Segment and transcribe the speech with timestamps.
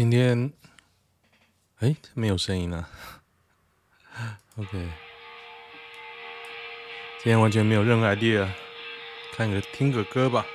[0.00, 0.50] 今天，
[1.80, 2.88] 哎，没有声音了。
[4.56, 4.70] OK，
[7.18, 8.50] 今天完全没有任何 idea，
[9.34, 10.46] 看个听个歌吧。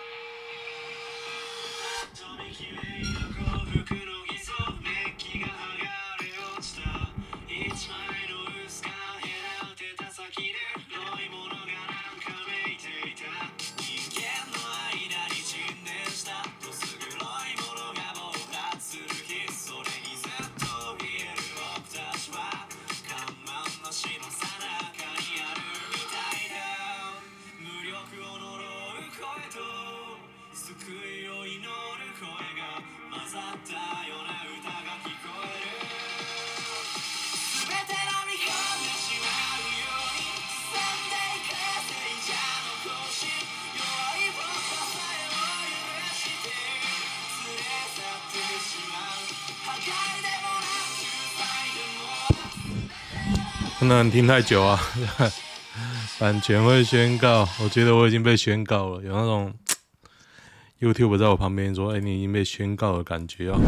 [53.88, 54.80] 不能听太久啊，
[56.18, 57.48] 版权会宣告。
[57.62, 59.54] 我觉得我已经被宣告了，有那种
[60.82, 63.60] YouTube 在我旁边说：“哎、你已经被宣告的感觉啊。”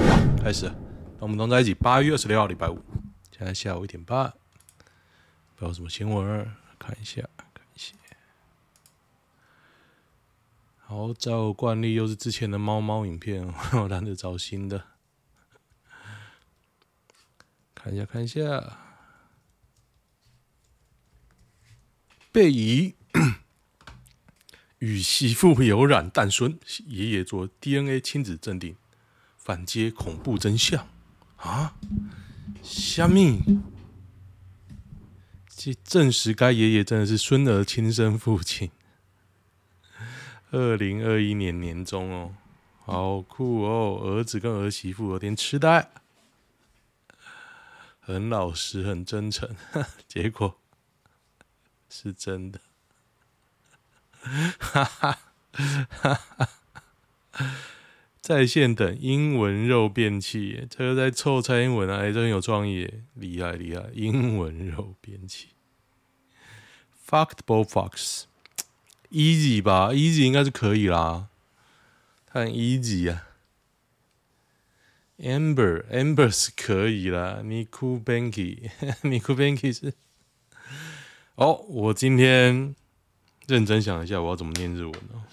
[0.43, 0.71] 开始，
[1.19, 1.71] 我们同在一起。
[1.75, 2.83] 八月二十六号，礼拜五，
[3.38, 4.33] 现在下午一点半，
[5.55, 7.21] 不知道什么新闻，看一下，
[7.53, 7.93] 看一下。
[10.79, 13.47] 好，照惯例又是之前的猫猫影片，
[13.79, 14.83] 我懒得找新的，
[17.75, 18.79] 看一下，看一下。
[22.38, 22.93] 贝姨
[24.77, 28.75] 与媳妇有染诞孙，爷爷做 DNA 亲子鉴定，
[29.39, 30.88] 反揭恐怖真相
[31.38, 31.73] 啊！
[32.61, 33.41] 虾米？
[35.49, 38.69] 这证实该爷爷真的是孙儿亲生父亲。
[40.51, 42.35] 二零二一年年中哦，
[42.85, 43.99] 好酷哦！
[44.03, 45.89] 儿子跟儿媳妇有点痴呆，
[47.99, 49.55] 很老实，很真诚，
[50.07, 50.59] 结果。
[51.90, 52.59] 是真的，
[54.59, 55.20] 哈哈
[55.52, 56.14] 哈哈
[57.31, 57.56] 哈
[58.20, 63.86] 在线等英文肉便器，这个在凑蔡英文啊，哎，真有创意，厉害厉害！
[63.94, 65.50] 英文肉便器
[67.08, 71.30] ，fucked b o l l fucks，easy 吧，easy 应该是可以啦，
[72.25, 73.28] 它很 easy 啊
[75.19, 78.69] ，amber amber 是可以啦，niku banky
[79.04, 79.94] niku banky 是。
[81.38, 82.75] 哦，我今天
[83.46, 85.24] 认真想一下，我要怎么念日文呢？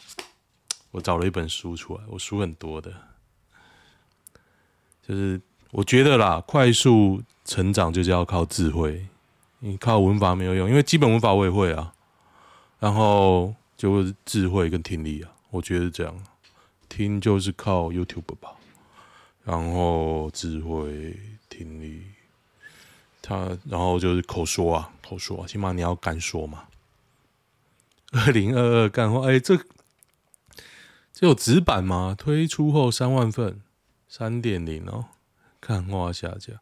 [0.91, 2.93] 我找了一本书出来，我书很多的，
[5.09, 9.07] 就是我觉得啦，快速成长就是要靠智慧，
[9.61, 11.95] 你靠文法没有用，因为基本文法我也会啊，
[12.79, 16.15] 然后就是智慧跟听力啊，我觉得这样，
[16.87, 18.53] 听就是靠 YouTube 吧，
[19.43, 22.03] 然后智慧听力。
[23.27, 26.65] 他然后就是口说啊，口说啊，起码你要敢说嘛。
[28.13, 29.57] 二零二二干话，哎，这
[31.13, 32.15] 这有纸板吗？
[32.17, 33.63] 推出后三万份，
[34.07, 35.07] 三点零哦，
[35.59, 36.61] 干话下架。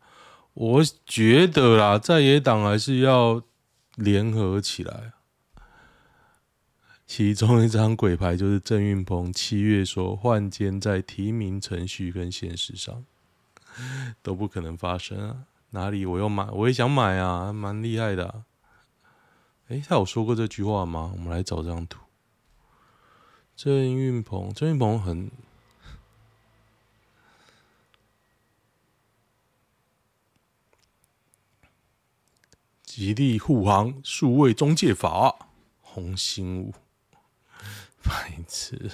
[0.55, 3.43] 我觉得啦，在野党还是要
[3.97, 5.13] 联合起来。
[7.07, 13.05] 其中一张鬼牌就是郑运鹏七月说换监在提名程序跟现实上
[14.23, 15.45] 都不可能发生啊。
[15.73, 16.07] 哪里？
[16.07, 18.45] 我要买，我也想买啊，蛮厉害的啊。
[19.69, 21.11] 诶，他有说过这句话吗？
[21.15, 21.99] 我们来找这张图。
[23.57, 25.31] 郑运鹏，郑运鹏很
[32.83, 35.49] 极力护航数位中介法，
[35.81, 36.75] 洪新武，
[38.03, 38.91] 白痴。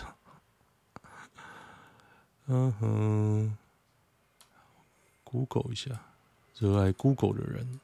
[2.47, 3.59] 嗯哼
[5.25, 6.08] ，Google 一下。
[6.59, 7.79] 热爱 Google 的人，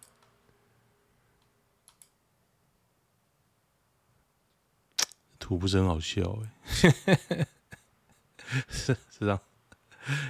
[5.39, 7.47] 图不是很好笑哎，
[8.69, 9.41] 是是这样，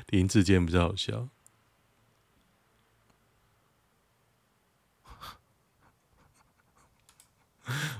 [0.08, 1.28] 林志坚比较好笑。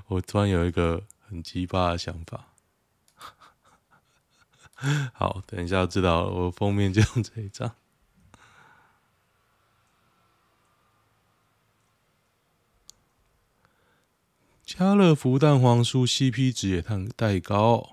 [0.07, 2.53] 我突然有一个很奇葩的想法，
[5.11, 7.75] 好，等一下知道了，我封面就用这一张。
[14.77, 17.91] 家乐福蛋黄酥 CP 值也太太高。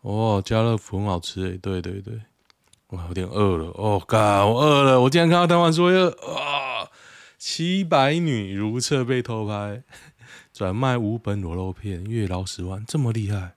[0.00, 2.22] 哦，家乐福很好吃诶，对对对，
[2.86, 3.66] 我有点饿了。
[3.76, 6.88] 哦，嘎，我饿了，我今天看到蛋黄酥又啊，
[7.36, 9.82] 七百女如厕被偷拍，
[10.54, 13.54] 转卖无本裸肉片，月捞十万，这么厉害。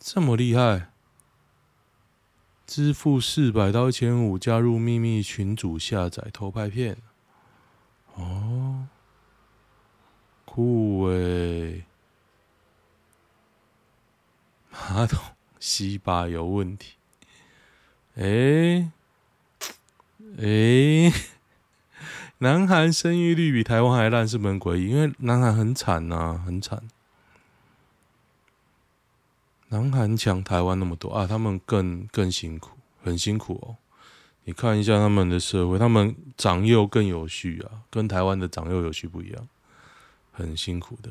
[0.00, 0.91] 这么厉害！
[2.74, 6.96] 支付四百到一千五加入秘密群组下载偷拍片，
[8.14, 8.88] 哦，
[10.46, 11.84] 酷诶！
[14.70, 15.22] 马桶
[15.60, 16.94] 吸巴有问题，
[18.14, 18.90] 诶
[20.38, 21.12] 诶，
[22.38, 24.88] 南韩生育率比台湾还烂，是不是很诡异？
[24.88, 26.82] 因为南韩很惨呐、啊，很惨。
[29.72, 32.72] 南韩抢台湾那么多啊，他们更更辛苦，
[33.02, 33.76] 很辛苦哦。
[34.44, 39.48] 你看一下他们的社会，他们长幼更有序啊，跟台湾的长幼有序不一样，
[40.30, 41.08] 很辛苦的。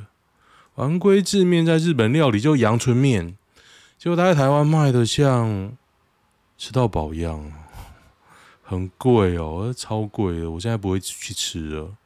[0.76, 3.36] 丸龟制面在日本料理就阳春面，
[3.98, 5.76] 结果他在台湾卖的像
[6.56, 7.52] 吃到饱一样，
[8.62, 10.52] 很贵哦，超贵的。
[10.52, 11.98] 我现在不会去吃了。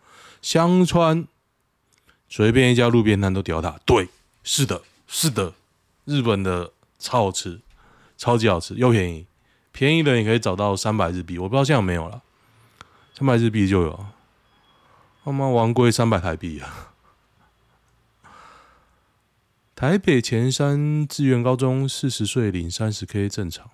[0.42, 1.28] 香川
[2.30, 4.08] 随便一家路边摊都屌打，对，
[4.42, 5.54] 是的，是的。
[6.06, 7.62] 日本的超好吃，
[8.16, 9.28] 超级好吃又便宜，
[9.72, 12.24] 便宜的你可以找到三百日币，我不知道现在有没有了，
[13.14, 14.06] 三百日币就有。
[15.24, 16.94] 他妈丸龟三百台币啊！
[19.76, 23.72] 台北前山志愿高中四十岁领三十 K 正常，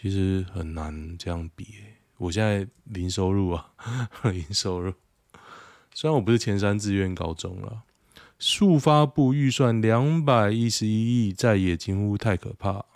[0.00, 1.74] 其实很难这样比。
[2.16, 3.72] 我现在零收入啊，
[4.24, 4.94] 零收入，
[5.94, 7.82] 虽然我不是前山志愿高中了。
[8.42, 12.86] 速发布预算两百一十一亿，在野金屋太可怕。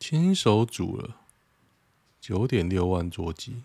[0.00, 1.18] 亲手煮了
[2.20, 3.62] 九点六万桌机，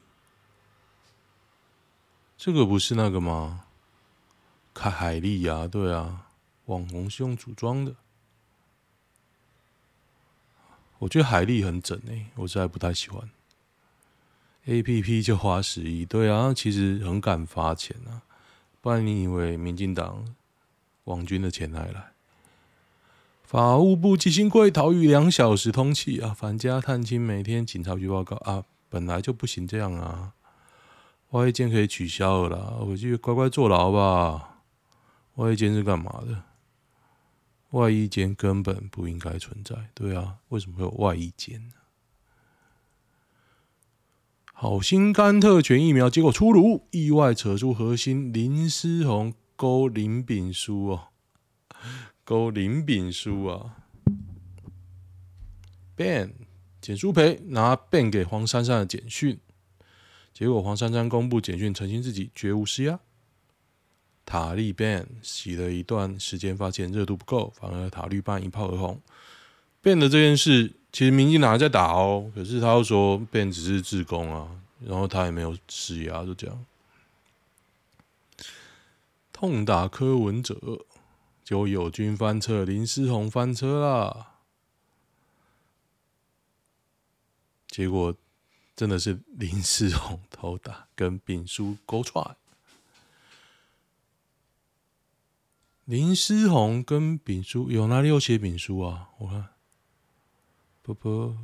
[2.37, 3.65] 这个不是那个吗？
[4.71, 6.27] 开海莉呀，对啊，
[6.65, 7.95] 网红是用组装的。
[10.99, 13.27] 我觉得海莉很整诶、欸，我实在不太喜欢。
[14.67, 18.21] A P P 就花十亿，对啊，其实很敢发钱啊，
[18.81, 20.25] 不然你以为民进党
[21.05, 22.11] 网军的钱哪里来？
[23.43, 30.33] 法务部基辛贵逃狱两小时通缉啊，返家探亲，每天警察局报告啊，本来就不行这样啊，
[31.29, 34.59] 外役监可以取消了啦，回去乖乖坐牢吧。
[35.35, 36.43] 外役监是干嘛的？
[37.69, 41.75] 外役监根本不应该存在，对啊，为什么会有外役监呢？
[44.59, 51.09] 好心肝特权疫苗结果出炉，意外扯出核心林思宏勾林炳书哦，
[52.23, 53.75] 勾林炳书啊
[55.95, 56.31] ，Ben
[56.81, 59.39] 简书培拿 Ben 给黄珊珊的简讯，
[60.33, 62.99] 结果黄珊珊公布简讯澄清自己绝无施压，
[64.25, 68.99] 塔利 Ben 洗了一段时间，发现热度不够，反而塔绿班一炮而红
[69.83, 70.73] ，Ben 的这件事。
[70.97, 74.49] 其实民进党还在打哦，可是他又说被只是自攻啊，
[74.83, 76.65] 然后他也没有施压，就这样。
[79.31, 80.87] 痛打柯文哲，
[81.43, 84.37] 就友军翻车，林思宏翻车啦。
[87.67, 88.15] 结果
[88.75, 92.35] 真的是林思宏偷打，跟丙叔勾串。
[95.85, 99.09] 林思宏跟丙叔有哪里有写丙叔啊？
[99.19, 99.49] 我看。
[100.87, 101.35] 不不，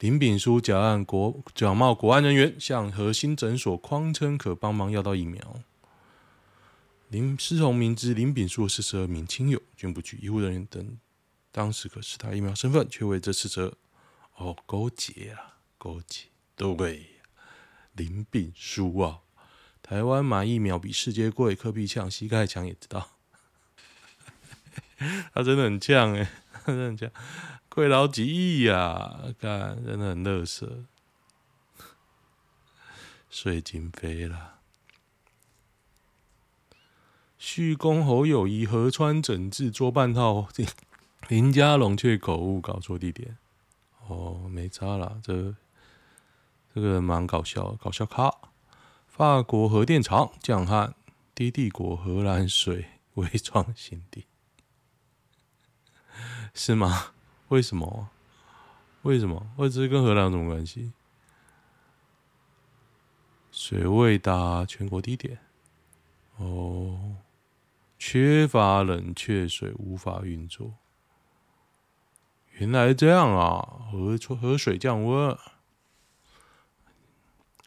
[0.00, 5.60] 林炳书假案国假冒国安人员向核心诊所谎称可帮忙要到疫苗。
[7.10, 10.98] 林思宏明知林炳书是十二名亲友均不具医护人员等
[11.52, 13.76] 当时可施打疫苗身份，却为这四则
[14.34, 16.24] 哦勾结啊勾结，
[16.56, 17.06] 对，
[17.92, 19.20] 林炳书啊，
[19.80, 23.10] 台湾买疫苗比世界贵，柯 P 呛膝盖强也知道，
[25.32, 26.28] 他真的很呛哎，
[26.66, 27.08] 真的很呛。
[27.74, 29.24] 贵老几亿呀、啊！
[29.40, 30.84] 看，真的很乐色，
[33.30, 34.58] 税金飞了。
[37.38, 40.48] 续攻侯友谊，河川整治做半套，
[41.28, 43.38] 林家龙却口误搞错地点。
[44.06, 45.54] 哦，没差啦，这
[46.74, 48.30] 这个人蛮搞笑，搞笑咖。
[49.08, 50.94] 法国核电厂降旱，
[51.34, 54.26] 低帝国荷兰水 微创新低，
[56.52, 57.14] 是吗？
[57.52, 58.08] 为什么？
[59.02, 59.46] 为什么？
[59.58, 60.90] 或者是跟荷兰有什么关系？
[63.50, 65.38] 水位达全国低点。
[66.38, 67.16] 哦，
[67.98, 70.72] 缺乏冷却水无法运作。
[72.52, 73.90] 原来这样啊！
[73.92, 75.36] 河河水降温，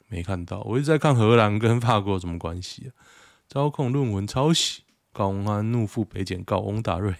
[0.08, 0.62] 没看到。
[0.62, 2.90] 我一直在看荷兰跟法国有什么关系啊？
[3.48, 4.82] 招控论文抄袭，
[5.14, 7.16] 高安怒赴北检告翁达瑞。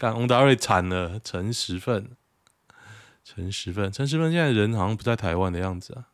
[0.00, 2.12] 干翁达瑞惨了，陈十份，
[3.22, 6.08] 陈十份，陈十份现在人好像不在台湾的样子啊。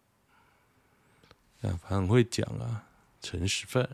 [1.60, 2.82] 反正很会讲啊，
[3.22, 3.88] 陈十份，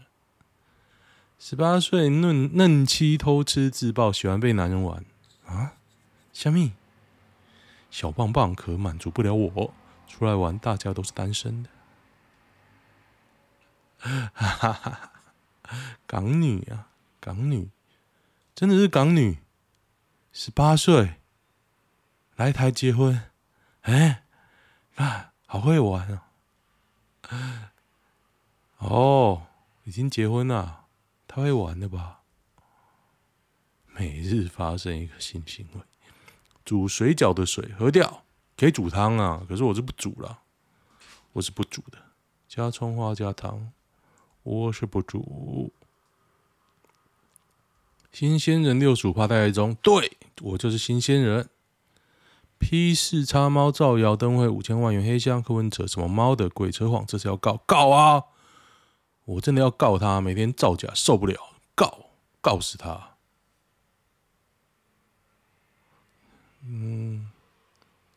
[1.38, 5.04] 十八岁嫩嫩妻偷吃自爆，喜欢被男人玩
[5.44, 5.74] 啊？
[6.32, 6.72] 虾米？
[7.90, 9.74] 小棒棒可满足不了我，
[10.08, 11.68] 出来玩大家都是单身的。
[13.98, 15.12] 哈哈哈！
[16.06, 16.88] 港女啊，
[17.20, 17.68] 港女，
[18.54, 19.36] 真的是港女，
[20.32, 21.16] 十八岁
[22.36, 23.20] 来台结婚，
[23.82, 24.24] 哎，
[24.94, 26.08] 啊，好会玩
[27.28, 27.72] 啊！
[28.78, 29.46] 哦，
[29.84, 30.86] 已经结婚了，
[31.28, 32.22] 他会玩的吧？
[33.88, 35.80] 每日发生一个新行为。
[36.64, 38.24] 煮水饺的水喝掉，
[38.56, 39.44] 可以煮汤啊。
[39.46, 40.40] 可是我是不煮了，
[41.32, 41.98] 我是不煮的。
[42.48, 43.70] 加葱花加汤，
[44.42, 45.74] 我是不煮。
[48.12, 51.48] 新鲜人六十五趴待中，对，我就是新鲜人。
[52.58, 58.22] P 四叉猫造谣灯会五千万元黑箱，柯文哲什么猫的鬼扯谎，这是要告告啊！
[59.24, 61.36] 我真的要告他，每天造假受不了，
[61.74, 63.14] 告告死他。
[66.64, 67.30] 嗯，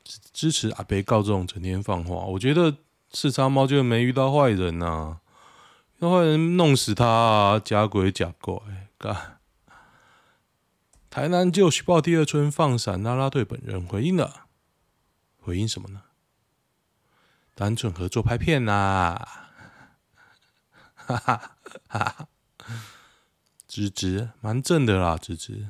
[0.04, 2.78] 支持阿北告这种整天放话，我觉得
[3.12, 5.22] 四叉猫就没遇到坏人呐、啊，
[6.00, 8.60] 那坏人弄死他啊，假鬼假怪，
[9.00, 9.35] 干！
[11.16, 14.48] 台南就许报第二春放闪，啦啦队本人回应了，
[15.40, 16.02] 回应什么呢？
[17.54, 18.74] 单纯合作拍片呐、
[19.16, 19.56] 啊，
[20.98, 21.56] 哈哈
[21.88, 22.28] 哈哈！
[23.66, 25.70] 芝芝蛮正的啦，芝芝，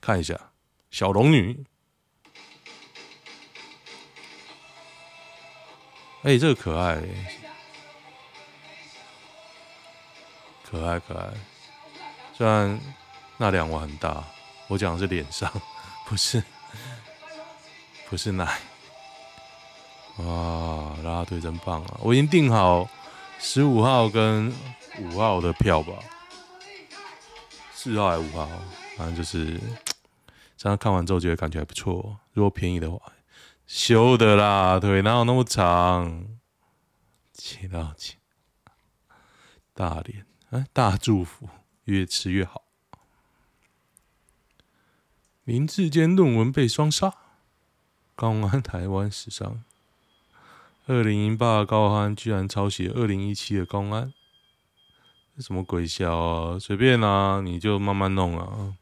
[0.00, 0.50] 看一下。
[0.90, 1.64] 小龙女，
[6.22, 7.00] 哎、欸，这个可爱、
[10.64, 11.32] 可爱可爱。
[12.34, 12.80] 虽然
[13.38, 14.24] 那两碗很大，
[14.68, 15.52] 我讲的是脸上，
[16.06, 16.42] 不是，
[18.08, 18.58] 不是奶。
[20.18, 21.98] 哇，啦啦队真棒啊！
[22.00, 22.88] 我已经订好
[23.38, 24.50] 十五号跟
[25.00, 25.92] 五号的票吧，
[27.72, 28.48] 四号还是五号？
[28.96, 29.60] 反正就是。
[30.56, 32.98] 这样看完之后觉得感觉还不错，如果便宜的话，
[33.66, 36.26] 修的啦，腿哪有那么长？
[37.34, 38.14] 切到切，
[39.74, 41.46] 大脸，哎，大祝福，
[41.84, 42.62] 越吃越好。
[45.46, 47.14] 林智坚论文被双杀，
[48.16, 49.62] 高安台湾史上
[50.86, 54.12] 二零零八高安居然抄袭二零一七的高安，
[55.36, 56.58] 这什么鬼笑啊？
[56.58, 58.74] 随便啊，你就慢慢弄啊。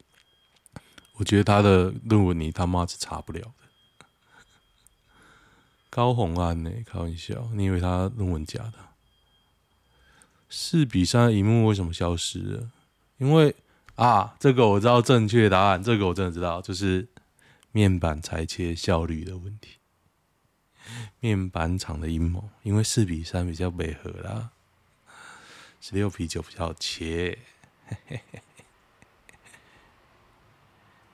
[1.17, 4.07] 我觉得他的论文你他妈是查不了的。
[5.91, 6.71] 高虹安呢？
[6.83, 8.73] 开玩笑，你以为他论文假的？
[10.49, 12.71] 四比三的萤幕为什么消失了？
[13.19, 13.55] 因为
[13.95, 17.07] 啊，这个我知道正确答案，这个我真的知道，就是
[17.71, 19.77] 面板裁切效率的问题，
[21.19, 22.49] 面板厂的阴谋。
[22.63, 24.51] 因为四比三比较违和啦，
[25.79, 27.37] 十六比九比较切。
[27.87, 28.41] 嘿嘿嘿。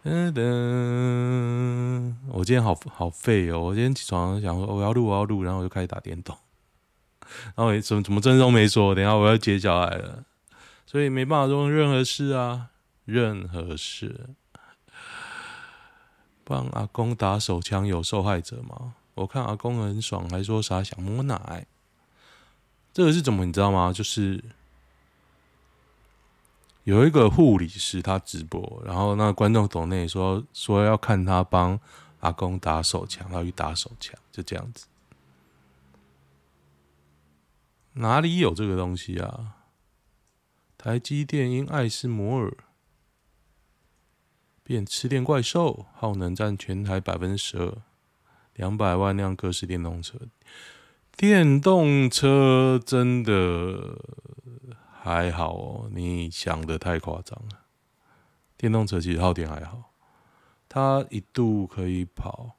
[0.03, 3.59] 噔噔，我今天好好废哦！
[3.59, 6.35] 我今天起床想说我要录我要录，然后我就开始打电动，
[7.55, 10.23] 然后怎么怎么真都没说，等一下我要接小孩了，
[10.87, 12.70] 所以没办法做任何事啊，
[13.11, 14.29] 任何事。
[16.43, 18.95] 帮阿公打手枪有受害者吗？
[19.15, 21.65] 我看阿公很爽，还说啥想摸奶，
[22.93, 23.91] 这个是怎么你知道吗？
[23.93, 24.43] 就是。
[26.83, 31.79] 有一个护理师，他直播，然后那观众懂内说说要看他帮
[32.21, 34.87] 阿公打手枪，他去打手枪，就这样子。
[37.93, 39.57] 哪里有这个东西啊？
[40.75, 42.51] 台积电因爱斯摩尔
[44.63, 47.77] 变吃电怪兽，耗能占全台百分之十二，
[48.53, 50.17] 两百万辆各式电动车，
[51.15, 53.97] 电动车真的。
[55.03, 57.65] 还好哦，你想的太夸张了。
[58.55, 59.93] 电动车其实耗电还好，
[60.69, 62.57] 它一度可以跑，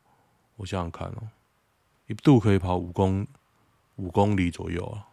[0.57, 1.29] 我想想看哦，
[2.09, 3.25] 一度可以跑五公
[3.95, 5.07] 五公里左右啊。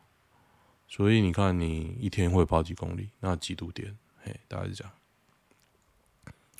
[0.88, 3.12] 所以你看，你一天会跑几公里？
[3.20, 3.96] 那几度电？
[4.24, 4.92] 嘿，大概是这样。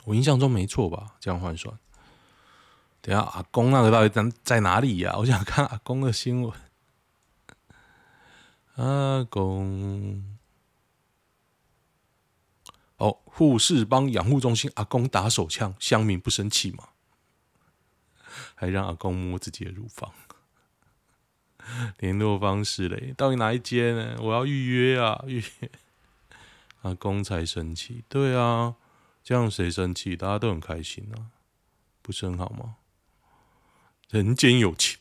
[0.06, 1.16] 我印象中没错吧？
[1.20, 1.78] 这样换算。
[3.02, 5.16] 等下阿公那个到底在在哪里呀？
[5.18, 6.54] 我想看阿公的新闻。
[8.76, 10.38] 阿公。
[12.98, 16.90] 哦，护士帮养护中心阿公打手枪，乡民不生气吗？
[18.56, 20.12] 还让阿公摸自己的乳房，
[22.00, 23.14] 联络方式嘞？
[23.16, 24.18] 到底哪一间呢？
[24.20, 25.24] 我要预约啊！
[25.26, 25.72] 预约
[26.82, 28.76] 阿公才生气，对啊，
[29.30, 30.16] 这样谁生气？
[30.18, 31.30] 大家都很开心啊，
[32.02, 32.78] 不是很好吗？
[34.10, 34.98] 人间有情，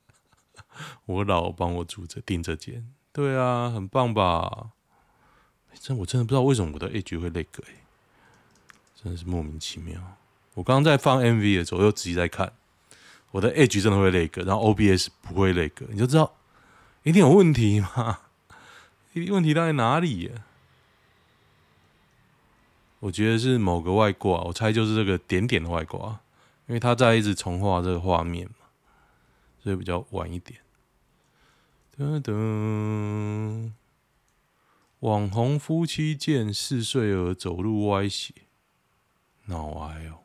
[1.04, 4.70] 我老帮我住着订这间，对啊，很棒吧？
[5.78, 7.84] 真我真的不知道为什么我的 Edge 会 lag 哎，
[8.96, 10.00] 真的是莫名其妙。
[10.54, 12.50] 我刚刚在放 MV 的时候，又仔细在看，
[13.32, 16.34] 我的 Edge 真的会 lag，然后 OBS 不会 lag，你就知道
[17.02, 18.20] 一定有问题嘛？
[19.12, 20.46] 一定问题到底哪里呀？
[23.00, 26.20] 我觉得是某个外挂，我猜就是这个点点的外挂，
[26.66, 28.66] 因为它在一直重画这个画面嘛，
[29.62, 30.60] 所以比较晚一点。
[31.96, 33.72] 噔噔，
[35.00, 38.34] 网红夫妻见四岁儿走路歪斜，
[39.46, 40.18] 脑癌哦。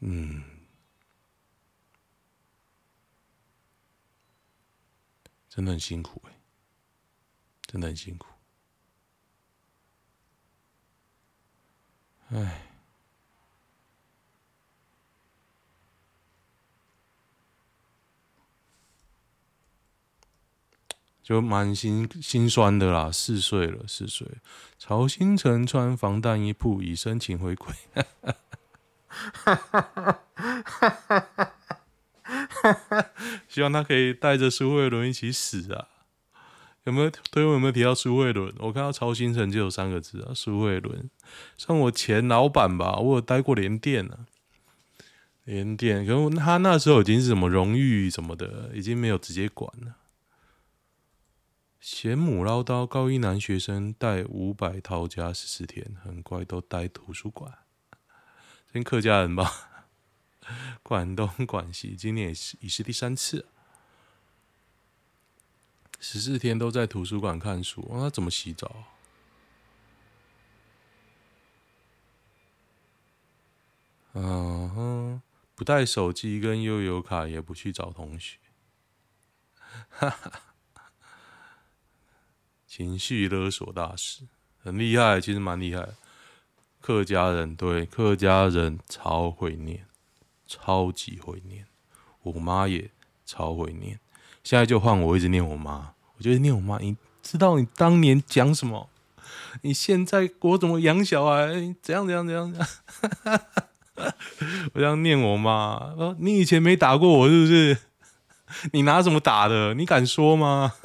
[0.00, 0.42] 嗯，
[5.54, 6.32] 真的很辛苦哎，
[7.64, 8.26] 真的很辛苦，
[12.30, 12.62] 哎。
[21.22, 24.26] 就蛮心心酸的啦，四岁了，四岁，
[24.76, 27.72] 曹兴诚穿防弹衣铺已申请回归，
[33.54, 35.86] 希望他可以带着苏慧伦一起死啊！
[36.82, 38.52] 有没有推文有没有提到苏慧伦？
[38.58, 41.08] 我看到曹兴诚就有三个字啊，苏慧伦，
[41.56, 44.26] 像我前老板吧，我有待过联电啊，
[45.44, 49.98] 联电，可是他那时候已经是什么荣誉什么的，已经没有直接管了。
[51.78, 57.52] 嫌母唠叨，高一男学生带五百套家十四天，很乖，都待图书馆。
[58.72, 59.73] 先客家人吧，
[60.82, 63.46] 广东、广西，今年也是已是第三次，
[66.00, 67.86] 十四天都在图书馆看书。
[67.92, 68.84] 那、怎么洗澡？
[74.12, 75.22] 嗯哼，
[75.54, 78.38] 不带手机跟悠游卡，也不去找同学。
[79.90, 80.40] 哈哈。
[82.66, 84.26] 情绪勒索大师
[84.60, 85.90] 很厉害，其实蛮厉害。
[86.80, 89.86] 客家人对客家人超会念，
[90.46, 91.66] 超级会念。
[92.22, 92.90] 我妈也
[93.24, 94.00] 超会念。
[94.42, 96.78] 现在就换我一直念我妈，我就念我妈。
[96.78, 98.88] 你知道你当年讲什么？
[99.62, 101.46] 你现在我怎么养小孩？
[101.80, 102.52] 怎样怎样怎样？
[102.52, 103.40] 怎样
[104.74, 105.94] 我这样念我妈。
[105.96, 107.78] 说你以前没打过我是不是？
[108.72, 109.74] 你拿什么打的？
[109.74, 110.72] 你敢说吗？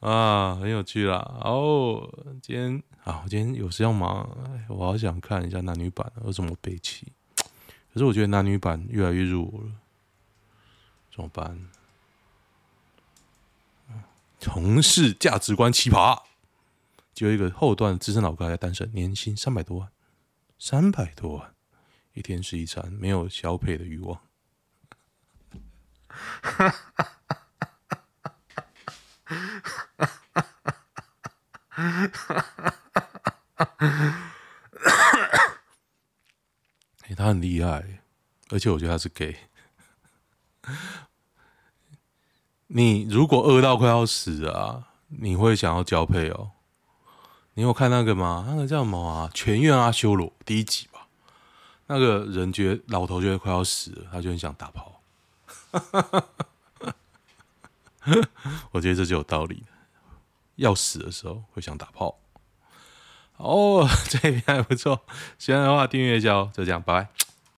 [0.00, 1.18] 啊，很有趣啦！
[1.42, 2.08] 哦，
[2.42, 4.28] 今天啊，我今天有事要忙，
[4.68, 7.12] 我好想看一下男女版，有什么悲戚？
[7.92, 9.72] 可是我觉得男女版越来越弱了，
[11.12, 11.68] 怎么办？
[14.38, 16.22] 同事价值观奇葩，
[17.12, 19.90] 就一个后段资深老哥还在单身，年薪三百多万，
[20.58, 21.54] 三百多万，
[22.14, 24.20] 一天吃一餐，没有消费的欲望。
[26.08, 27.12] 哈哈哈哈
[29.24, 29.42] 哈！
[31.68, 32.76] 哈哈哈哈哈！
[33.64, 34.28] 哈哈
[37.08, 38.00] 欸、他很厉害，
[38.50, 39.36] 而且我觉得他是 gay。
[42.66, 46.50] 你如果饿到快要死啊，你会想要交配哦？
[47.54, 48.46] 你有看那个吗？
[48.48, 49.28] 那个叫什么啊？
[49.36, 51.06] 《全员阿修罗》第一集吧？
[51.86, 55.02] 那个人觉得老头觉得快要死了，他就很想打炮。
[58.72, 59.64] 我觉得这就有道理。
[60.56, 62.18] 要死的时候会想打炮。
[63.42, 65.00] 哦， 这边还不错。
[65.38, 66.50] 喜欢的话订阅一下哦。
[66.54, 67.31] 就这样，拜拜。